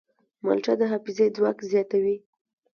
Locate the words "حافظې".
0.91-1.25